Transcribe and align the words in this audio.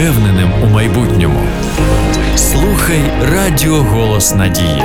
впевненим 0.00 0.50
у 0.62 0.66
майбутньому. 0.66 1.40
Слухай 2.36 3.00
Радіо 3.22 3.82
Голос 3.82 4.34
Надії. 4.34 4.82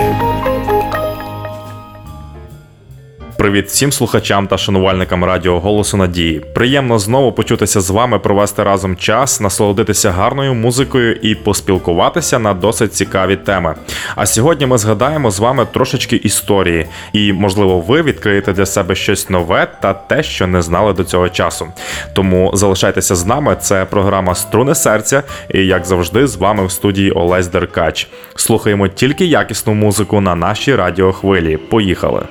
Привіт 3.46 3.68
всім 3.68 3.92
слухачам 3.92 4.48
та 4.48 4.58
шанувальникам 4.58 5.24
радіо 5.24 5.60
Голосу 5.60 5.98
Надії. 5.98 6.40
Приємно 6.40 7.00
знову 7.00 7.32
почутися 7.32 7.82
з 7.82 7.90
вами, 7.90 8.20
провести 8.20 8.64
разом 8.64 8.96
час, 8.96 9.42
насолодитися 9.42 10.12
гарною 10.12 10.54
музикою 10.54 11.16
і 11.16 11.36
поспілкуватися 11.36 12.40
на 12.40 12.54
досить 12.54 12.94
цікаві 12.94 13.36
теми. 13.36 13.76
А 14.16 14.26
сьогодні 14.26 14.66
ми 14.66 14.78
згадаємо 14.78 15.32
з 15.32 15.40
вами 15.40 15.68
трошечки 15.74 16.16
історії, 16.16 16.88
і, 17.14 17.34
можливо, 17.34 17.80
ви 17.80 18.02
відкриєте 18.02 18.54
для 18.54 18.66
себе 18.66 18.96
щось 18.96 19.30
нове 19.30 19.68
та 19.82 19.94
те, 19.94 20.24
що 20.24 20.48
не 20.48 20.62
знали 20.62 20.94
до 20.94 21.04
цього 21.04 21.30
часу. 21.30 21.68
Тому 22.14 22.52
залишайтеся 22.54 23.16
з 23.16 23.26
нами. 23.26 23.58
Це 23.62 23.86
програма 23.86 24.36
Струни 24.36 24.76
серця, 24.76 25.24
і 25.54 25.66
як 25.66 25.86
завжди, 25.86 26.28
з 26.28 26.36
вами 26.36 26.66
в 26.66 26.72
студії 26.72 27.12
Олесь 27.12 27.48
Деркач. 27.48 28.08
Слухаємо 28.36 28.88
тільки 28.88 29.26
якісну 29.26 29.74
музику 29.74 30.22
на 30.22 30.36
нашій 30.36 30.76
радіохвилі. 30.76 31.58
Поїхали! 31.58 32.26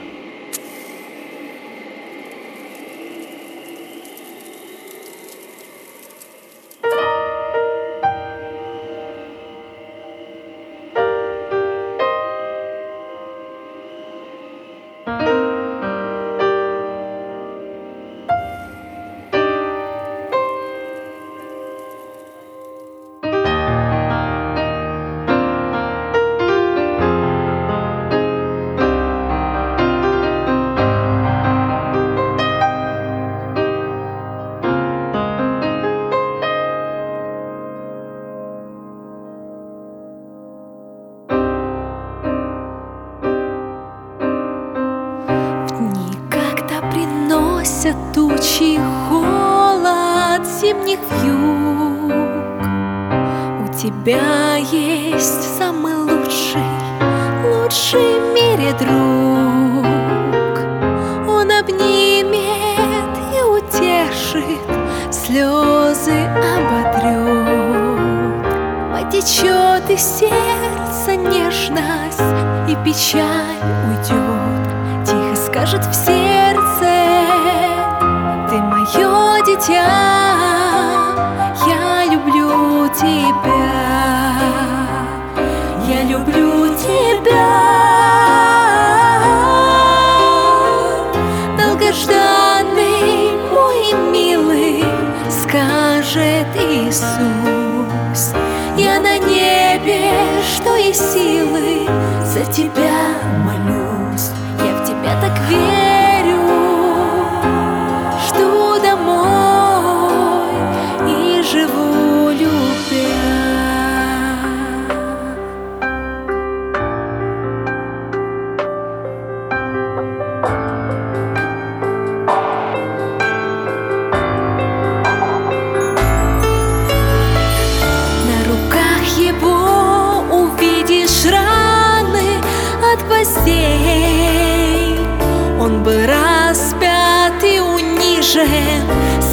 Небе, 99.85 100.43
что 100.57 100.77
есть 100.77 101.13
силы, 101.13 101.87
за 102.25 102.45
тебя 102.53 103.21
молюсь, 103.45 104.31
я 104.65 104.77
в 104.77 104.87
тебя 104.87 105.21
так 105.21 105.39
верю. 105.49 105.74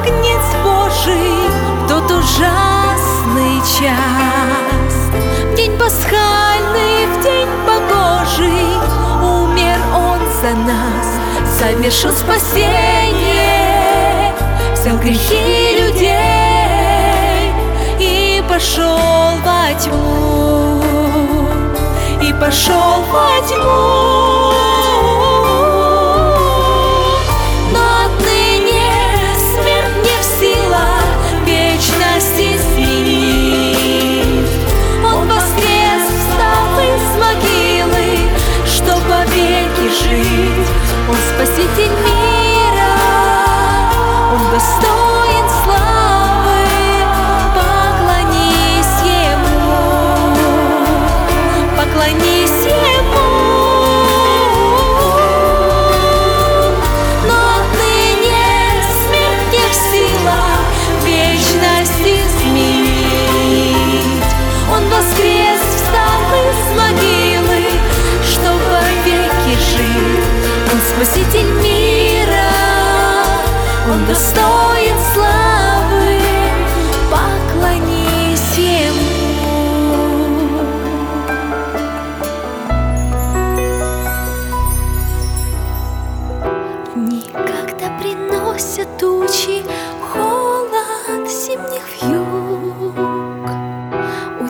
огнец 0.00 0.46
Божий, 0.64 1.48
в 1.78 1.86
тот 1.88 2.10
ужасный 2.10 3.60
час. 3.78 4.94
В 5.52 5.54
день 5.54 5.74
пасхальный, 5.78 7.06
в 7.06 7.22
день 7.22 7.52
погожий, 7.64 8.70
умер 9.22 9.78
он 9.94 10.20
за 10.42 10.52
нас, 10.66 11.08
совершил 11.56 12.12
спасение, 12.12 12.74
взял 14.72 14.98
грехи 14.98 15.78
людей 15.80 17.52
и 18.00 18.42
пошел 18.48 19.38
во 19.44 19.72
тьму, 19.78 20.82
и 22.20 22.32
пошел 22.32 23.04
во 23.12 23.40
тьму. 23.46 23.49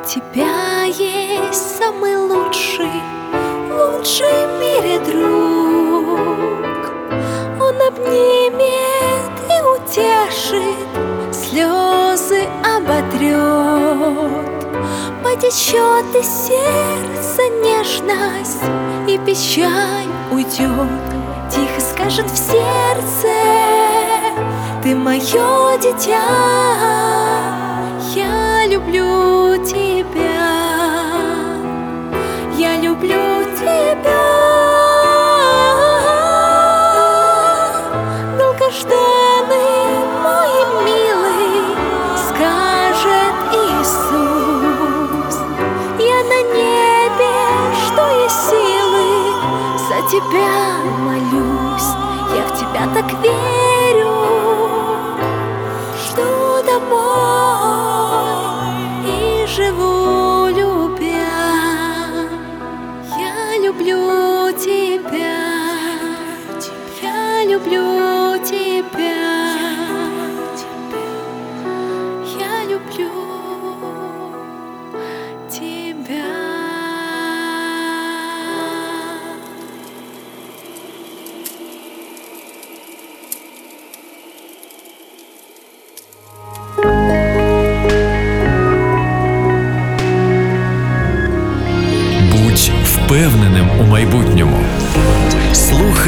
Тебя 0.06 0.84
есть 0.84 1.78
самый 1.78 2.16
лучший, 2.16 3.02
лучший 3.70 4.46
в 4.46 4.60
мире 4.60 4.98
друг. 5.00 6.60
Он 7.60 7.80
обнимет 7.86 9.34
и 9.48 9.56
утешит, 9.62 10.88
слезы 11.32 12.48
оботрет 12.64 14.50
Потечет 15.22 16.14
из 16.14 16.28
сердца 16.46 17.42
нежность 17.62 18.62
и 19.06 19.18
печаль 19.18 20.08
уйдет 20.30 20.88
Тихо 21.50 21.80
скажет 21.80 22.30
в 22.30 22.36
сердце 22.36 23.28
Ты 24.82 24.94
мое 24.94 25.78
дитя 25.78 26.20
Я 28.14 28.66
люблю 28.66 29.49
люблю 33.00 33.44
тебя. 33.56 34.20
Долгожданный 38.38 40.04
мой 40.22 40.84
милый 40.84 41.76
Скажет 42.16 43.36
Иисус. 43.52 45.36
Я 45.98 46.22
на 46.24 46.40
небе, 46.54 47.36
что 47.86 48.02
есть 48.22 48.40
силы 48.50 49.08
За 49.88 50.08
тебя 50.10 50.54
молюсь. 50.98 51.90
Я 52.34 52.42
в 52.46 52.58
тебя 52.58 52.86
так 52.94 53.22
верю 53.22 53.59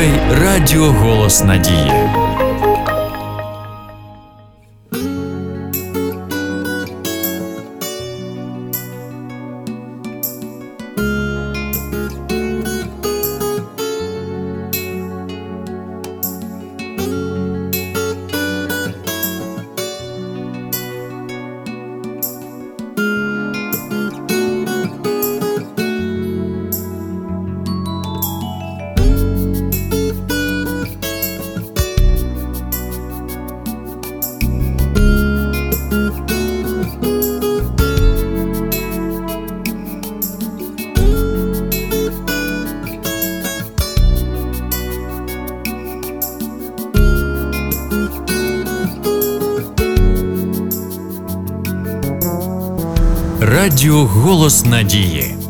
Слухай 0.03 0.21
Радіо 0.41 0.85
Голос 0.85 1.45
Надії. 1.45 2.02
Радіо 53.53 54.05
Голос 54.05 54.65
Надії. 54.65 55.42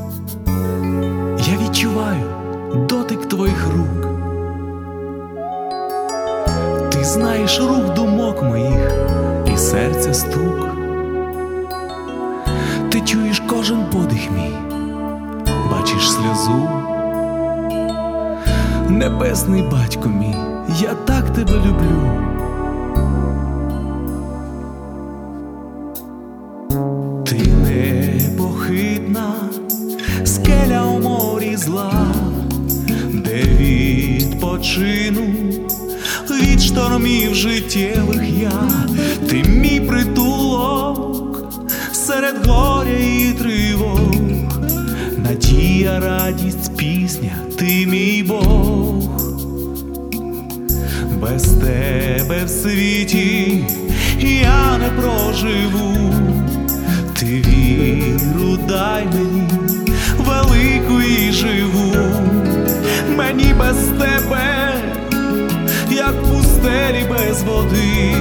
Води, 67.63 68.15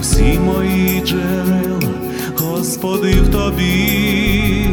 усі 0.00 0.38
мої 0.38 1.02
джерела, 1.06 1.92
Господи, 2.36 3.12
в 3.12 3.32
тобі, 3.32 4.68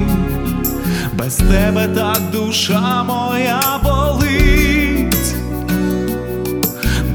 без 1.14 1.36
тебе 1.36 1.88
так 1.96 2.22
душа 2.32 3.04
моя 3.04 3.62
болить. 3.84 5.36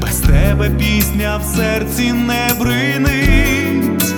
Без 0.01 0.15
тебе 0.19 0.69
пісня 0.69 1.37
в 1.37 1.55
серці 1.55 2.13
не 2.13 2.53
бринить, 2.59 4.15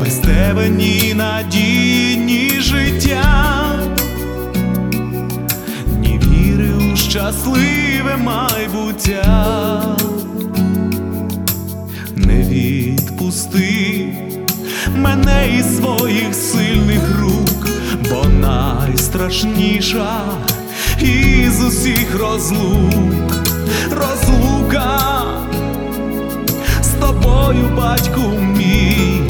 без 0.00 0.14
тебе 0.14 0.68
ні 0.68 1.14
надії, 1.14 2.16
ні 2.16 2.60
життя, 2.60 3.54
щасливе 7.14 8.16
майбуття. 8.16 9.74
Відпусти 13.14 14.06
мене 14.96 15.56
із 15.58 15.76
своїх 15.76 16.34
сильних 16.34 17.20
рук, 17.20 17.68
бо 18.10 18.28
найстрашніша 18.28 20.20
із 21.00 21.64
усіх 21.64 22.20
розлук, 22.20 23.46
розлука 23.90 25.00
з 26.82 26.88
тобою, 26.88 27.70
батьку 27.76 28.32
мій, 28.56 29.20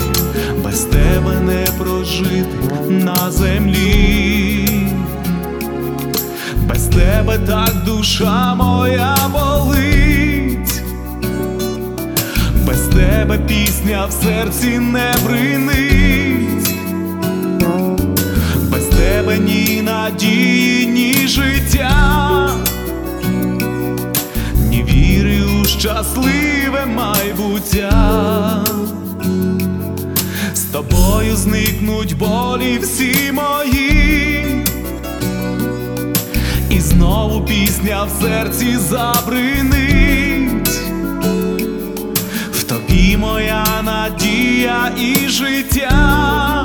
без 0.64 0.81
тебе 0.81 1.41
не 1.41 1.67
прожити 1.79 2.49
на 2.88 3.31
землі, 3.31 4.69
без 6.69 6.87
тебе 6.87 7.38
так 7.38 7.85
душа 7.87 8.55
моя 8.55 9.17
болить, 9.33 10.13
тебе 12.94 13.38
пісня 13.38 14.06
в 14.06 14.12
серці 14.12 14.78
не 14.78 15.14
бринить. 15.24 16.74
Без 18.70 18.84
тебе 18.84 19.38
ні 19.38 19.82
надії, 19.82 20.86
ні 20.86 21.28
життя, 21.28 22.50
ні 24.68 24.82
віри 24.82 25.42
у 25.42 25.64
щасливе 25.64 26.86
майбуття. 26.86 28.64
З 30.54 30.60
тобою 30.60 31.36
зникнуть 31.36 32.16
болі 32.18 32.78
всі 32.82 33.32
мої, 33.32 34.64
і 36.70 36.80
знову 36.80 37.40
пісня 37.40 38.04
в 38.04 38.22
серці 38.22 38.76
забринить. 38.76 40.34
Моя 43.35 43.64
надія 43.83 44.93
і 44.99 45.29
життя 45.29 46.64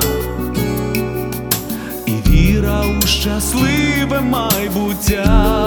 і 2.06 2.30
віра 2.30 2.82
у 3.02 3.06
щасливе 3.06 4.20
майбуття. 4.20 5.60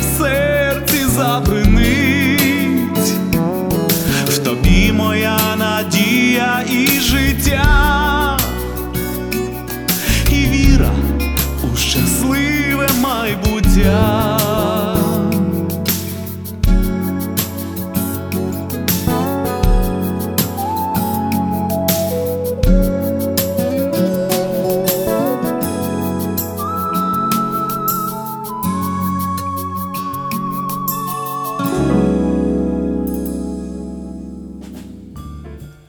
в 0.00 0.18
серці 0.18 1.04
запринить, 1.16 3.12
в 4.26 4.38
тобі 4.38 4.92
моя 4.92 5.38
надія 5.56 6.64
і 6.70 6.86
життя, 7.00 8.38
і 10.30 10.34
віра 10.34 10.90
у 11.72 11.76
щасливе 11.76 12.88
майбуття. 13.02 14.29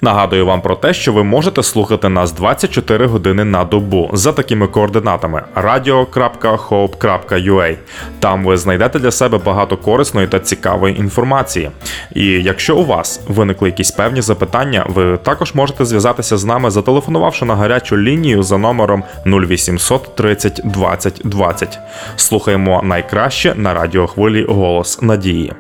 Нагадую 0.04 0.46
вам 0.46 0.62
про 0.62 0.76
те, 0.76 0.94
що 0.94 1.14
ви 1.14 1.24
можете 1.24 1.64
слухати 1.64 2.10
нас 2.10 2.32
24 2.32 3.06
години 3.06 3.44
на 3.44 3.64
добу 3.64 4.10
за 4.14 4.34
такими 4.34 4.68
координатами 4.68 5.44
radio.hope.ua. 5.56 7.76
Там 8.20 8.46
ви 8.46 8.58
знайдете 8.58 9.00
для 9.00 9.12
себе 9.12 9.38
багато 9.38 9.78
корисної 9.78 10.28
та 10.28 10.40
цікавої 10.40 11.00
інформації. 11.00 11.70
І 12.16 12.26
якщо 12.26 12.78
у 12.78 12.86
вас 12.86 13.22
виникли 13.28 13.70
якісь 13.70 13.92
певні 13.92 14.22
запитання, 14.22 14.86
ви 14.90 15.18
також 15.18 15.56
можете 15.56 15.86
зв'язатися 15.86 16.38
з 16.38 16.46
нами, 16.46 16.72
зателефонувавши 16.72 17.46
на 17.46 17.56
гарячу 17.56 17.98
лінію 17.98 18.44
за 18.44 18.58
номером 18.58 19.04
0800 19.26 20.16
30 20.16 20.62
20 20.64 21.22
20. 21.24 21.80
Слухаємо 22.16 22.82
найкраще 22.84 23.56
на 23.56 23.74
радіохвилі 23.74 24.46
Голос 24.50 25.02
Надії. 25.02 25.54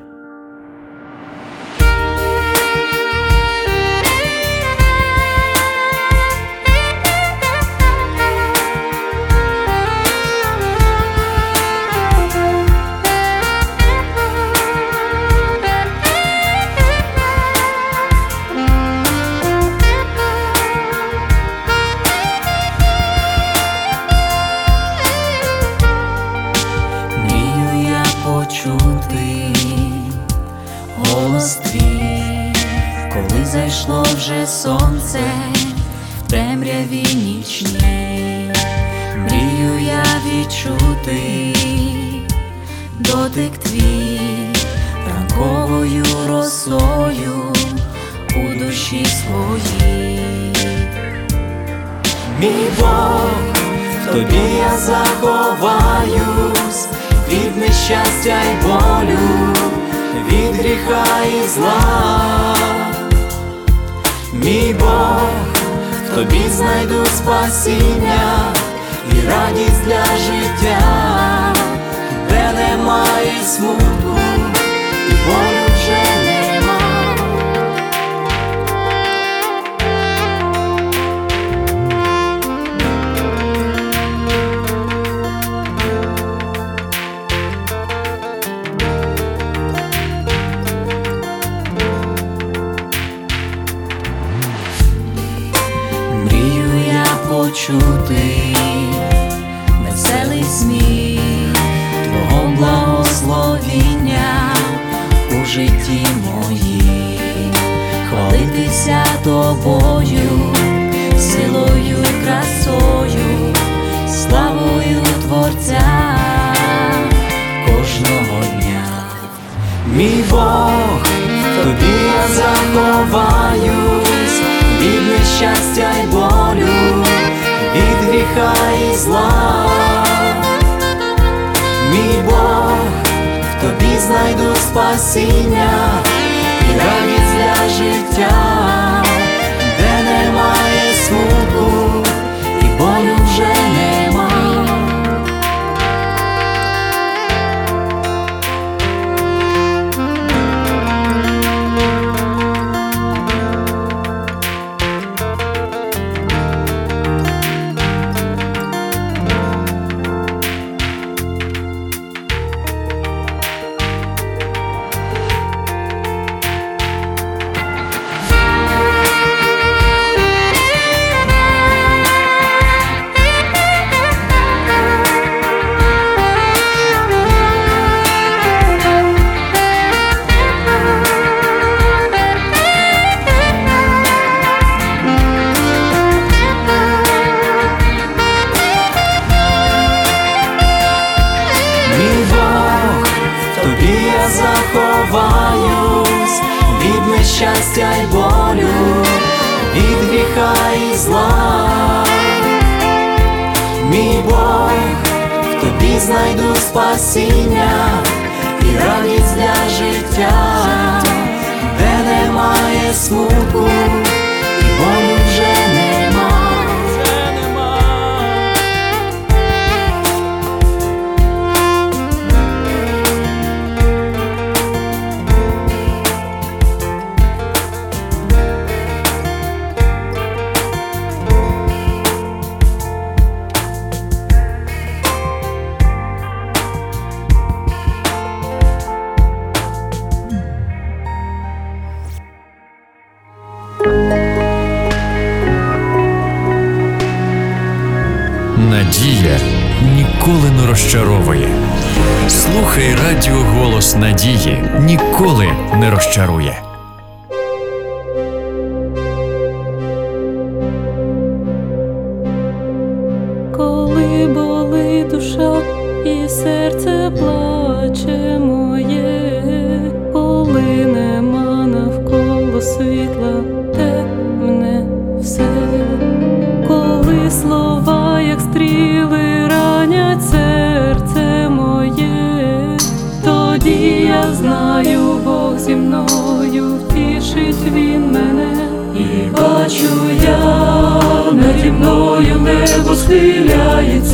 Надії 253.95 254.63
ніколи 254.79 255.47
не 255.79 255.91
розчарує. 255.91 256.70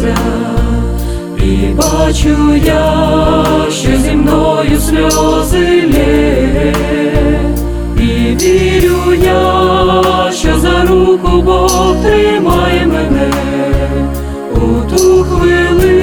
Схиляється, 0.07 0.17
і 1.43 1.73
бачу 1.73 2.55
я, 2.65 3.45
що 3.71 3.97
зі 3.97 4.11
мною 4.11 4.79
сльози 4.79 5.83
лє, 5.93 6.73
і 7.99 8.35
вірю 8.35 9.13
я, 9.23 10.31
що 10.31 10.59
за 10.59 10.85
руку 10.85 11.41
Бог 11.41 11.95
тримає 12.03 12.87
мене. 12.87 13.31
У 14.55 14.89
ту 14.89 15.23
хвилину 15.23 15.96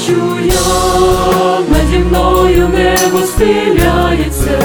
бачу 0.00 0.38
я 0.44 1.60
наді 1.68 1.98
мною 1.98 2.68
небо 2.68 3.26
схиляється, 3.26 4.60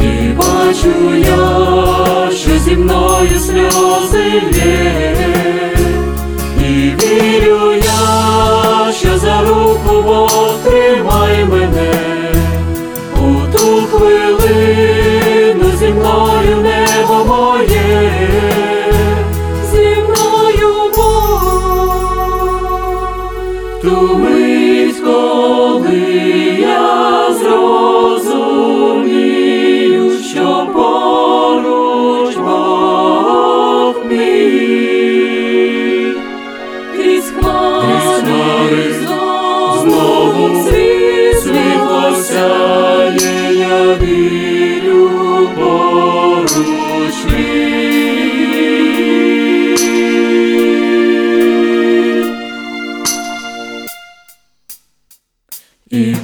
і 0.00 0.28
бачу 0.28 1.14
я, 1.16 2.30
що 2.30 2.58
зі 2.58 2.76
мною 2.76 3.40
сльози 3.40 4.42
лє, 4.52 5.16
і 6.60 6.72
вірю 6.72 7.72
я, 7.74 8.92
що 8.92 9.18
за 9.18 9.40
руку 9.40 10.02
Бог 10.02 10.54
мене 11.44 12.15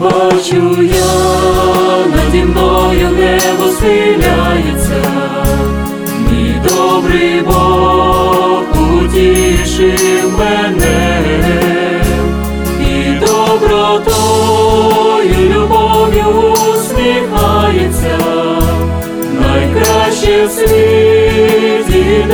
бачу 0.02 0.82
я 0.82 1.14
наді 2.16 2.44
мною 2.44 3.08
небо 3.10 3.68
схиляється, 3.76 5.02
мій 6.30 6.54
добрий 6.68 7.40
Бог 7.40 8.62
утішив 8.94 10.38
мене, 10.38 11.20
і 12.80 12.92
добротою, 13.20 14.60
любов'ю 15.54 16.26
усміхається, 16.52 18.18
найкраще 19.40 20.46
в 20.46 20.50
світі 20.50 22.26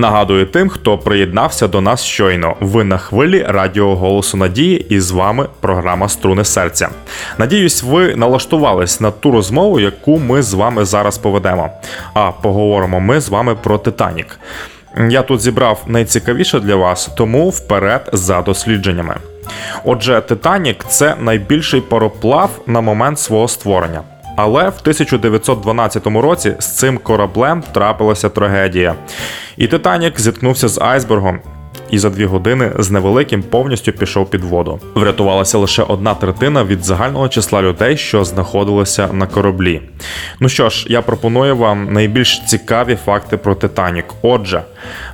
Нагадую 0.00 0.46
тим, 0.46 0.68
хто 0.68 0.98
приєднався 0.98 1.68
до 1.68 1.80
нас 1.80 2.04
щойно. 2.04 2.56
Ви 2.60 2.84
на 2.84 2.98
хвилі 2.98 3.44
радіо 3.48 3.96
Голосу 3.96 4.36
Надії, 4.36 4.86
і 4.88 5.00
з 5.00 5.10
вами 5.10 5.46
програма 5.60 6.08
Струни 6.08 6.44
серця. 6.44 6.88
Надіюсь, 7.38 7.82
ви 7.82 8.16
налаштувались 8.16 9.00
на 9.00 9.10
ту 9.10 9.30
розмову, 9.30 9.80
яку 9.80 10.18
ми 10.18 10.42
з 10.42 10.54
вами 10.54 10.84
зараз 10.84 11.18
поведемо. 11.18 11.70
А 12.14 12.30
поговоримо 12.30 13.00
ми 13.00 13.20
з 13.20 13.28
вами 13.28 13.54
про 13.54 13.78
Титанік. 13.78 14.38
Я 15.08 15.22
тут 15.22 15.40
зібрав 15.40 15.82
найцікавіше 15.86 16.60
для 16.60 16.76
вас, 16.76 17.10
тому 17.16 17.48
вперед 17.48 18.10
за 18.12 18.42
дослідженнями. 18.42 19.16
Отже, 19.84 20.22
Титанік 20.28 20.84
це 20.88 21.14
найбільший 21.20 21.80
пароплав 21.80 22.50
на 22.66 22.80
момент 22.80 23.18
свого 23.18 23.48
створення. 23.48 24.02
Але 24.36 24.62
в 24.62 24.78
1912 24.80 26.06
році 26.06 26.54
з 26.58 26.66
цим 26.66 26.98
кораблем 26.98 27.62
трапилася 27.72 28.28
трагедія. 28.28 28.94
І 29.56 29.66
Титанік 29.66 30.20
зіткнувся 30.20 30.68
з 30.68 30.78
айсбергом. 30.78 31.40
І 31.90 31.98
за 31.98 32.10
дві 32.10 32.24
години 32.24 32.72
з 32.78 32.90
невеликим 32.90 33.42
повністю 33.42 33.92
пішов 33.92 34.30
під 34.30 34.44
воду. 34.44 34.80
Врятувалася 34.94 35.58
лише 35.58 35.82
одна 35.82 36.14
третина 36.14 36.64
від 36.64 36.84
загального 36.84 37.28
числа 37.28 37.62
людей, 37.62 37.96
що 37.96 38.24
знаходилися 38.24 39.08
на 39.12 39.26
кораблі. 39.26 39.80
Ну 40.40 40.48
що 40.48 40.68
ж, 40.68 40.86
я 40.88 41.02
пропоную 41.02 41.56
вам 41.56 41.92
найбільш 41.92 42.42
цікаві 42.46 42.98
факти 43.04 43.36
про 43.36 43.54
Титанік. 43.54 44.04
Отже, 44.22 44.62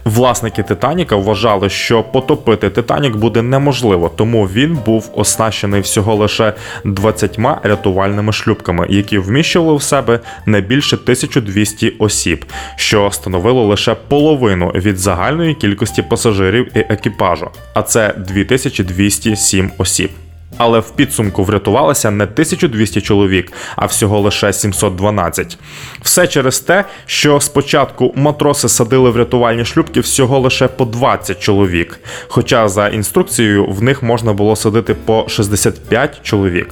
власники 0.04 0.62
Титаніка 0.62 1.16
вважали, 1.16 1.68
що 1.68 2.02
потопити 2.02 2.70
Титанік 2.70 3.16
буде 3.16 3.42
неможливо, 3.42 4.10
тому 4.16 4.44
він 4.46 4.78
був 4.86 5.10
оснащений 5.14 5.80
всього 5.80 6.14
лише 6.14 6.52
20 6.84 7.38
рятувальними 7.62 8.32
шлюпками, 8.32 8.86
які 8.90 9.18
вміщували 9.18 9.76
в 9.76 9.82
себе 9.82 10.20
не 10.46 10.60
більше 10.60 10.96
1200 10.96 11.92
осіб, 11.98 12.44
що 12.76 13.10
становило 13.10 13.64
лише 13.64 13.94
половину 14.08 14.68
від 14.68 14.98
загальної 14.98 15.54
кількості 15.54 16.02
пасажирів 16.02 16.65
екіпажу, 16.74 17.50
а 17.74 17.82
це 17.82 18.14
2207 18.18 19.70
осіб. 19.78 20.10
Але 20.58 20.78
в 20.78 20.90
підсумку 20.90 21.44
врятувалося 21.44 22.10
не 22.10 22.24
1200 22.24 23.00
чоловік, 23.00 23.52
а 23.76 23.86
всього 23.86 24.20
лише 24.20 24.52
712. 24.52 25.58
Все 26.02 26.26
через 26.26 26.60
те, 26.60 26.84
що 27.06 27.40
спочатку 27.40 28.12
матроси 28.16 28.68
садили 28.68 29.10
в 29.10 29.16
рятувальні 29.16 29.64
шлюпки 29.64 30.00
всього 30.00 30.38
лише 30.38 30.68
по 30.68 30.84
20 30.84 31.40
чоловік. 31.40 32.00
Хоча 32.28 32.68
за 32.68 32.88
інструкцією 32.88 33.66
в 33.66 33.82
них 33.82 34.02
можна 34.02 34.32
було 34.32 34.56
садити 34.56 34.94
по 34.94 35.24
65 35.28 36.20
чоловік. 36.22 36.68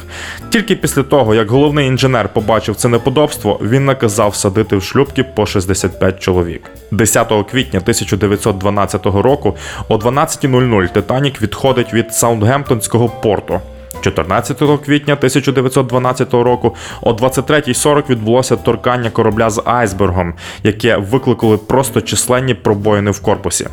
Тільки 0.50 0.76
після 0.76 1.02
того, 1.02 1.34
як 1.34 1.50
головний 1.50 1.86
інженер 1.86 2.28
побачив 2.28 2.76
це 2.76 2.88
неподобство, 2.88 3.60
він 3.62 3.84
наказав 3.84 4.34
садити 4.34 4.76
в 4.76 4.82
шлюпки 4.82 5.24
по 5.24 5.46
65 5.46 6.20
чоловік. 6.20 6.62
10 6.90 7.28
квітня 7.50 7.80
1912 7.80 9.06
року 9.06 9.56
о 9.88 9.96
12.00 9.96 10.92
Титанік 10.92 11.42
відходить 11.42 11.94
від 11.94 12.14
Саундгемптонського 12.14 13.08
порту. 13.08 13.60
14 14.04 14.58
квітня 14.84 15.14
1912 15.14 16.34
року 16.34 16.74
о 17.02 17.12
23.40 17.12 18.10
відбулося 18.10 18.56
торкання 18.56 19.10
корабля 19.10 19.50
з 19.50 19.62
айсбергом, 19.64 20.34
яке 20.62 20.96
викликали 20.96 21.56
просто 21.56 22.00
численні 22.00 22.54
пробоїни 22.54 23.10
в 23.10 23.20
корпусі. 23.20 23.66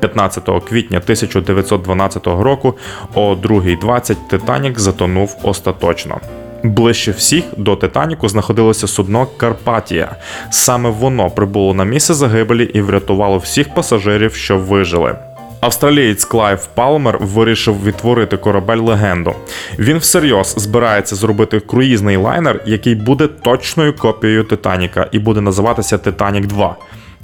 15 0.00 0.50
квітня 0.68 0.98
1912 0.98 2.26
року 2.26 2.74
о 3.14 3.34
2.20 3.34 4.16
Титанік 4.28 4.78
затонув 4.78 5.36
остаточно. 5.42 6.20
Ближче 6.62 7.10
всіх 7.10 7.44
до 7.56 7.76
Титаніку 7.76 8.28
знаходилося 8.28 8.86
судно 8.86 9.26
Карпатія. 9.36 10.16
Саме 10.50 10.90
воно 10.90 11.30
прибуло 11.30 11.74
на 11.74 11.84
місце 11.84 12.14
загибелі 12.14 12.64
і 12.64 12.80
врятувало 12.80 13.38
всіх 13.38 13.74
пасажирів, 13.74 14.34
що 14.34 14.58
вижили. 14.58 15.16
Австралієць 15.64 16.24
Клайв 16.24 16.66
Палмер 16.74 17.18
вирішив 17.20 17.84
відтворити 17.84 18.36
корабель 18.36 18.78
легенду. 18.78 19.34
Він 19.78 19.98
всерйоз 19.98 20.54
збирається 20.58 21.16
зробити 21.16 21.60
круїзний 21.60 22.16
лайнер, 22.16 22.60
який 22.66 22.94
буде 22.94 23.26
точною 23.26 23.96
копією 23.96 24.44
Титаніка 24.44 25.08
і 25.12 25.18
буде 25.18 25.40
називатися 25.40 25.98
Титанік 25.98 26.46
2. 26.46 26.76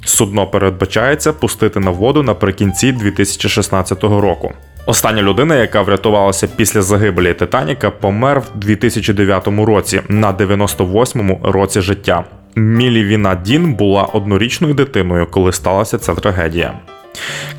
Судно 0.05 0.47
передбачається 0.47 1.33
пустити 1.33 1.79
на 1.79 1.91
воду 1.91 2.23
наприкінці 2.23 2.91
2016 2.91 4.03
року. 4.03 4.53
Остання 4.85 5.21
людина, 5.21 5.55
яка 5.55 5.81
врятувалася 5.81 6.47
після 6.47 6.81
загибелі 6.81 7.33
Титаніка, 7.33 7.91
помер 7.91 8.39
в 8.39 8.59
2009 8.59 9.47
році 9.47 10.01
на 10.09 10.33
98-му 10.33 11.39
році 11.43 11.81
життя. 11.81 12.23
Мілі 12.55 13.03
Віна 13.03 13.35
Дін 13.35 13.73
була 13.73 14.03
однорічною 14.03 14.73
дитиною, 14.73 15.27
коли 15.31 15.51
сталася 15.51 15.97
ця 15.97 16.15
трагедія. 16.15 16.73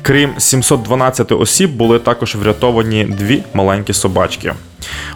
Крім 0.01 0.33
712 0.37 1.31
осіб, 1.31 1.71
були 1.71 1.99
також 1.99 2.35
врятовані 2.35 3.03
дві 3.03 3.43
маленькі 3.53 3.93
собачки. 3.93 4.53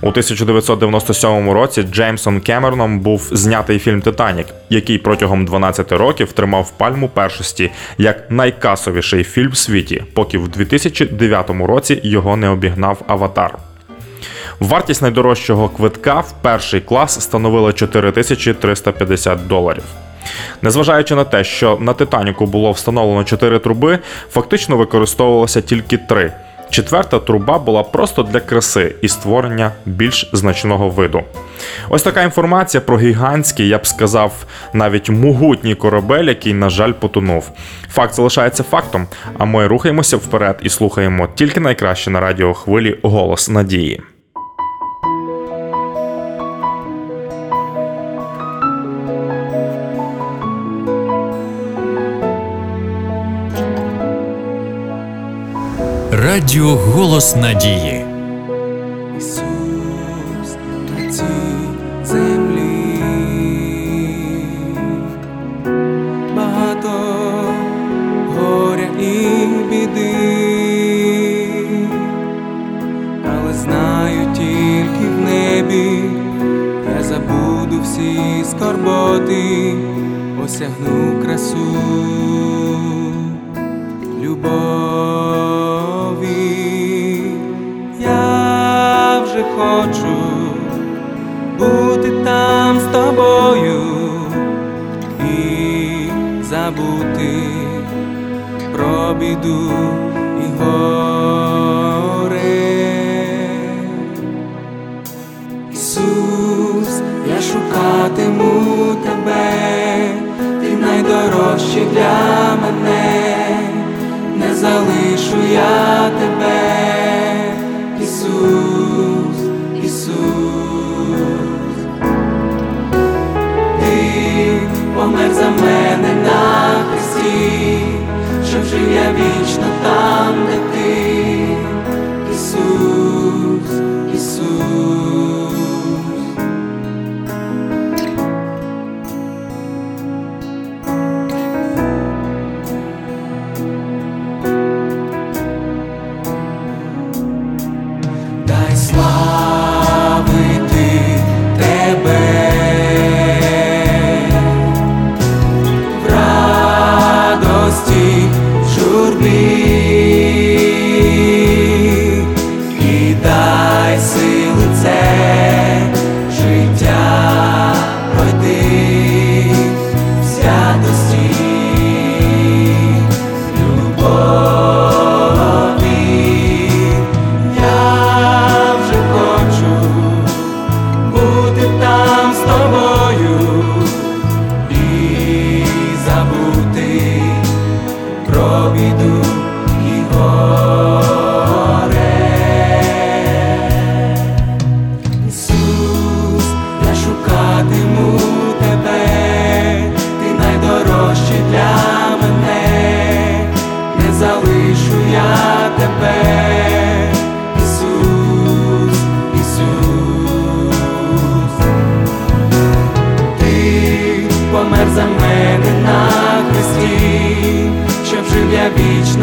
У 0.01 0.07
1997 0.07 1.49
році 1.49 1.83
Джеймсом 1.83 2.41
Кемероном 2.41 2.99
був 2.99 3.29
знятий 3.31 3.79
фільм 3.79 4.01
Титанік, 4.01 4.47
який 4.69 4.97
протягом 4.97 5.45
12 5.45 5.91
років 5.91 6.31
тримав 6.31 6.71
пальму 6.71 7.09
першості 7.09 7.71
як 7.97 8.31
найкасовіший 8.31 9.23
фільм 9.23 9.51
в 9.51 9.57
світі, 9.57 10.03
поки 10.13 10.37
в 10.37 10.47
2009 10.47 11.49
році 11.49 11.99
його 12.03 12.37
не 12.37 12.49
обігнав 12.49 13.01
Аватар. 13.07 13.57
Вартість 14.59 15.01
найдорожчого 15.01 15.69
квитка 15.69 16.19
в 16.19 16.33
перший 16.41 16.81
клас 16.81 17.21
становила 17.21 17.73
4350 17.73 19.47
доларів. 19.47 19.83
Незважаючи 20.61 21.15
на 21.15 21.23
те, 21.23 21.43
що 21.43 21.77
на 21.81 21.93
Титаніку 21.93 22.45
було 22.45 22.71
встановлено 22.71 23.23
4 23.23 23.59
труби, 23.59 23.99
фактично 24.31 24.77
використовувалося 24.77 25.61
тільки 25.61 25.97
3. 25.97 26.33
Четверта 26.69 27.19
труба 27.19 27.59
була 27.59 27.83
просто 27.83 28.23
для 28.23 28.39
краси 28.39 28.95
і 29.01 29.07
створення 29.07 29.71
більш 29.85 30.29
значного 30.33 30.89
виду. 30.89 31.23
Ось 31.89 32.03
така 32.03 32.23
інформація 32.23 32.81
про 32.81 32.99
гігантський, 32.99 33.67
я 33.67 33.77
б 33.77 33.87
сказав, 33.87 34.45
навіть 34.73 35.09
могутній 35.09 35.75
корабель, 35.75 36.23
який, 36.23 36.53
на 36.53 36.69
жаль, 36.69 36.91
потонув. 36.91 37.51
Факт 37.93 38.13
залишається 38.13 38.63
фактом, 38.63 39.07
а 39.37 39.45
ми 39.45 39.67
рухаємося 39.67 40.17
вперед 40.17 40.59
і 40.61 40.69
слухаємо 40.69 41.27
тільки 41.35 41.59
найкраще 41.59 42.09
на 42.09 42.19
радіохвилі 42.19 42.99
голос 43.03 43.49
надії. 43.49 44.01
Радіо 56.47 56.75
Голос 56.75 57.35
Надії. 57.35 57.96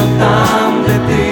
I'm 0.06 0.84
de 0.84 0.98
ti. 1.06 1.23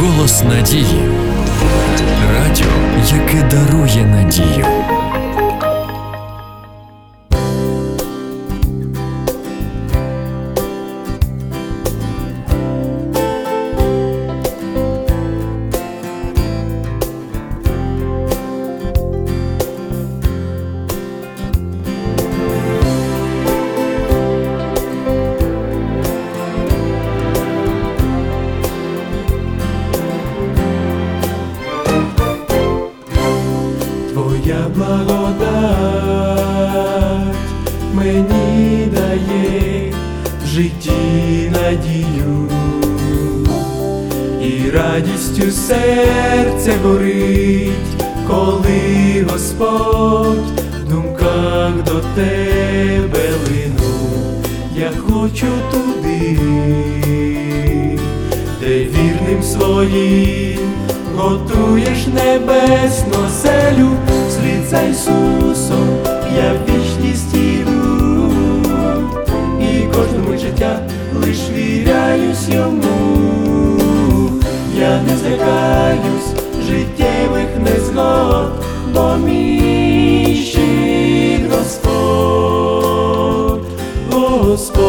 Голос 0.00 0.44
Надії. 0.44 1.00
Радіо, 2.32 2.66
яке 3.12 3.42
дарує 3.42 4.06
надію. 4.06 4.66
Ісусом 65.60 65.88
я 66.36 66.52
в 66.52 66.56
вічність 66.68 67.34
іду, 67.34 68.32
і 69.60 69.86
кожному 69.86 70.38
життя 70.38 70.80
лиш 71.14 71.38
віряюсь 71.54 72.48
йому, 72.48 73.88
я 74.78 75.02
не 75.02 75.16
злякаюсь 75.16 76.34
життєвих 76.66 77.48
незгод, 77.64 78.52
бо 78.94 79.16
мій 79.16 80.42
щит 80.44 81.52
Господь, 81.58 81.90
Господь, 84.10 84.80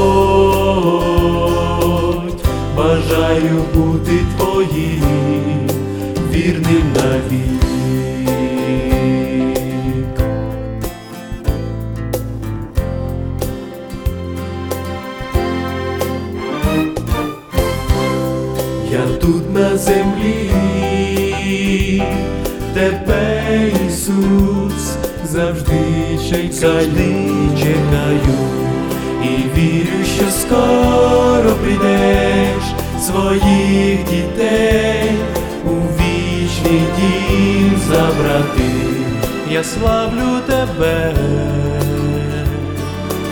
бажаю 2.78 3.64
бути 3.74 4.20
твоїм 4.38 5.70
вірним 6.32 6.94
навік. 6.96 7.61
Завжди 25.42 26.20
чекаю, 26.30 27.50
чекаю 27.60 28.38
і 29.24 29.60
вірю, 29.60 30.06
що 30.16 30.26
скоро 30.32 31.52
прийдеш 31.64 32.64
своїх 33.02 34.04
дітей 34.04 35.12
у 35.66 35.70
вічний 35.70 36.82
дім 36.98 37.80
забрати. 37.90 38.72
Я 39.52 39.64
славлю 39.64 40.40
тебе 40.48 41.16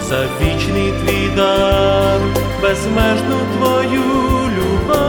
за 0.09 0.21
вічний 0.41 0.93
твій 1.03 1.29
дар, 1.35 2.19
безмежну 2.61 3.37
твою 3.57 4.03
любов. 4.57 4.99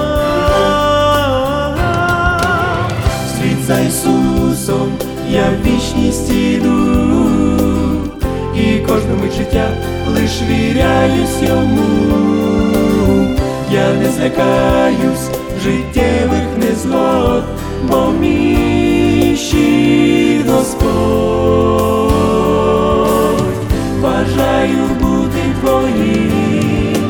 Слід 3.36 3.64
за 3.66 3.80
Ісусом 3.80 4.92
я 5.32 5.44
в 5.50 5.66
вічність 5.66 6.32
іду, 6.32 6.86
і 8.56 8.78
кожному 8.78 9.24
життя 9.36 9.68
лиш 10.14 10.42
віряюсь 10.42 11.42
йому. 11.42 11.86
Я 13.72 13.92
не 13.94 14.10
злякаюсь 14.10 15.30
життєвих 15.62 16.46
незгод, 16.58 17.44
бо 17.88 18.12
мій 18.20 18.70
Господь 20.48 20.90
бажаю 24.02 24.86
бути 25.00 25.42
твоїм 25.60 27.00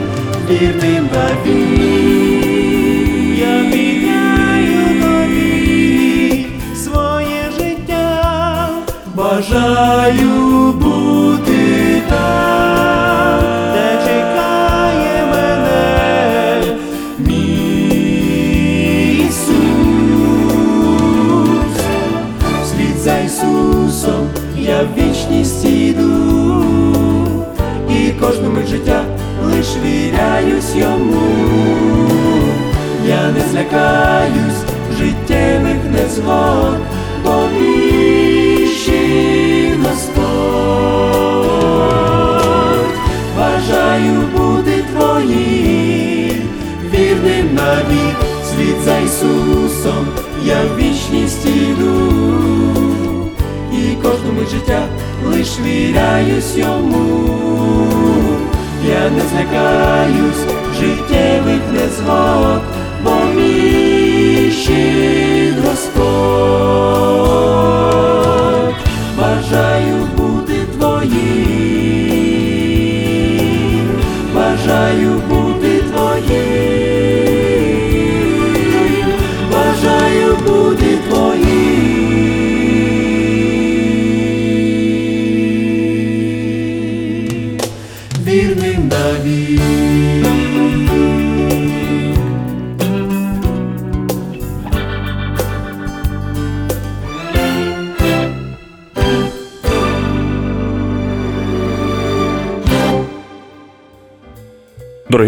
бажаю 9.50 10.72
бути 10.72 12.02
там, 12.08 13.40
де 13.72 13.98
чекає 14.04 15.26
мене 15.26 16.62
мій 17.18 17.66
Ісус. 19.28 19.50
Вслід 22.62 22.98
за 22.98 23.18
Ісусом 23.18 24.28
я 24.58 24.82
в 24.82 24.86
вічність 24.96 25.64
іду, 25.64 26.64
і 27.90 28.10
кожному 28.20 28.66
життя 28.70 29.04
лиш 29.44 29.68
віряюсь 29.84 30.76
йому. 30.76 31.22
Я 33.08 33.30
не 33.30 33.40
злякаюсь 33.50 34.64
життєвих 34.98 35.84
незгод, 35.92 36.78
бо 37.24 37.48
мій 37.60 38.19
вірним 47.20 47.54
навік, 47.54 48.16
слід 48.44 48.76
за 48.84 48.98
Ісусом 48.98 50.06
я 50.44 50.56
в 50.64 50.76
вічність 50.76 51.46
іду, 51.46 52.12
і 53.72 53.96
кожному 54.02 54.40
життя 54.50 54.88
лиш 55.26 55.58
віряюсь 55.60 56.56
йому. 56.56 57.36
Я 58.88 59.10
не 59.10 59.20
злякаюсь 59.30 60.46
життєвих 60.80 61.60
незгод, 61.72 62.62
бо 63.04 63.10
мій 63.34 64.50
щит 64.50 65.54
Господь. 65.68 66.79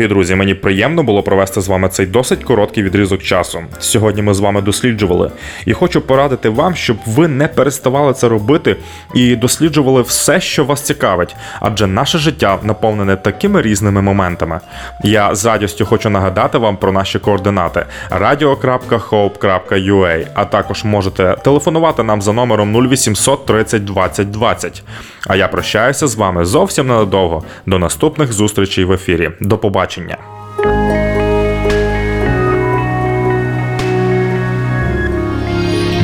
Дорогі 0.03 0.15
друзі, 0.15 0.35
мені 0.35 0.55
приємно 0.55 1.03
було 1.03 1.23
провести 1.23 1.61
з 1.61 1.69
вами 1.69 1.89
цей 1.89 2.07
досить 2.07 2.45
короткий 2.45 2.83
відрізок 2.83 3.23
часу. 3.23 3.63
Сьогодні 3.79 4.23
ми 4.23 4.35
з 4.35 4.41
вами 4.41 4.63
досліджували, 4.63 5.31
і 5.67 5.73
хочу 5.73 6.01
порадити 6.01 6.49
вам, 6.49 6.75
щоб 6.75 6.97
ви 7.07 7.29
не 7.29 7.49
переставали 7.49 8.13
це 8.13 8.29
робити 8.29 8.77
і 9.15 9.37
досліджували 9.37 10.03
все, 10.03 10.41
що 10.41 10.65
вас 10.65 10.83
цікавить, 10.83 11.37
адже 11.61 11.87
наше 11.87 12.19
життя 12.19 12.59
наповнене 12.63 13.17
такими 13.17 13.63
різними 13.63 14.03
моментами. 14.03 14.61
Я 15.05 15.35
з 15.35 15.45
радістю 15.45 15.87
хочу 15.87 16.11
нагадати 16.11 16.59
вам 16.59 16.77
про 16.77 16.93
наші 16.93 17.19
координати 17.19 17.87
radio.hope.ua, 18.11 20.27
а 20.35 20.45
також 20.45 20.85
можете 20.85 21.37
телефонувати 21.45 22.03
нам 22.03 22.23
за 22.23 22.33
номером 22.33 22.77
0800 22.77 23.47
30 23.47 23.85
20 23.85 24.31
20. 24.31 24.83
А 25.27 25.37
я 25.37 25.49
прощаюся 25.49 26.07
з 26.07 26.15
вами 26.15 26.45
зовсім 26.45 26.87
ненадовго. 26.87 27.45
До 27.67 27.79
наступних 27.79 28.33
зустрічей 28.33 28.85
в 28.85 28.93
ефірі. 28.93 29.31
До 29.41 29.59
побачення. 29.59 29.92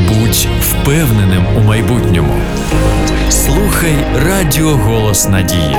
Будь 0.08 0.48
впевненим 0.60 1.46
у 1.56 1.60
майбутньому. 1.60 2.34
Слухай 3.30 3.96
Радіо 4.14 4.76
Голос 4.76 5.28
Надії. 5.28 5.76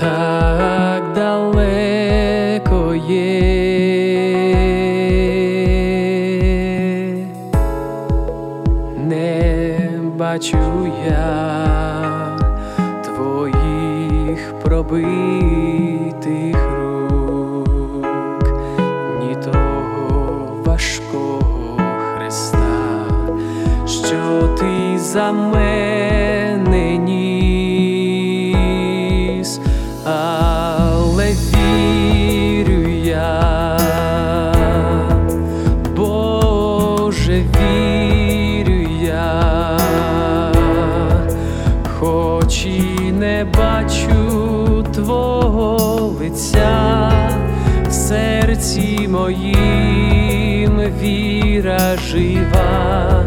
Так 0.00 1.02
далеко 1.14 2.94
є. 2.94 3.40
Не 8.96 9.90
бачу 10.16 10.58
я 11.08 12.38
твоїх 13.04 14.54
пробитих 14.62 16.56
рук, 16.78 17.68
ні 19.20 19.36
того 19.44 20.62
важкого 20.64 21.78
хреста, 22.14 23.06
що 23.86 24.48
ти 24.58 24.98
за 24.98 25.32
мене 25.32 25.69
віра 52.14 52.40
жива, 52.50 53.24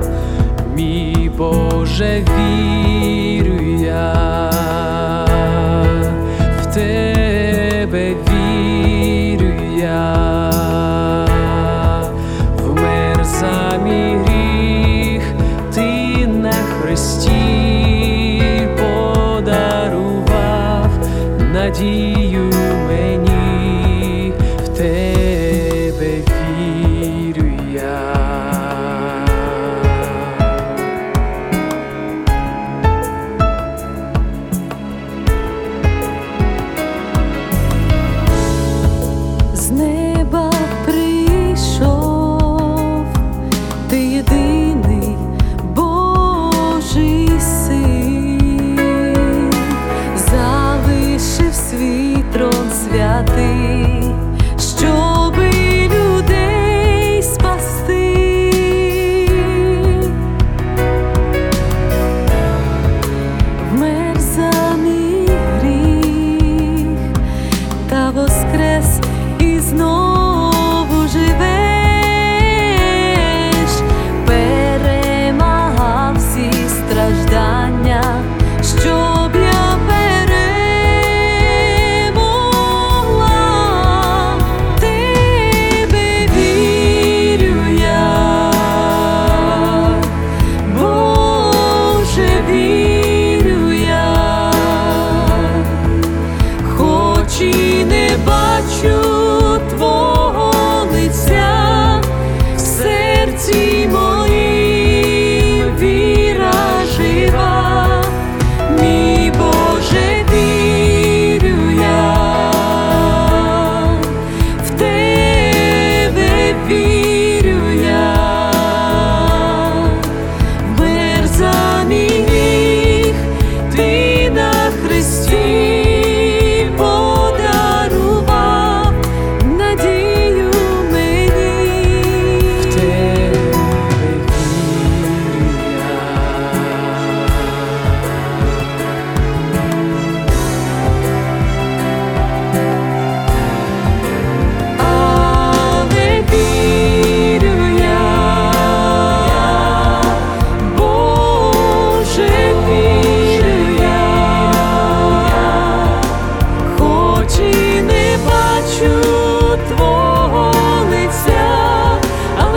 мій 0.75 1.31
Боже, 1.37 2.21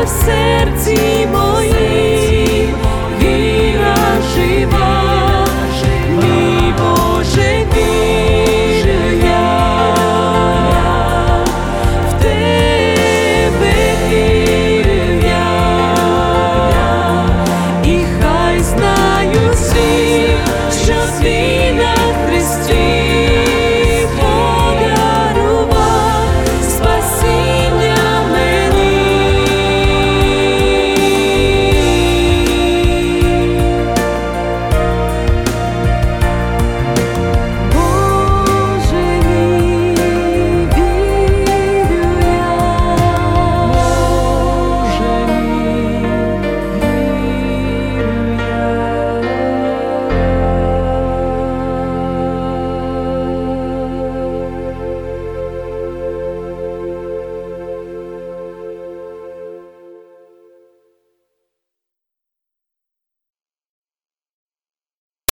в 0.05 0.09
серці 0.09 1.27
моїй. 1.33 1.86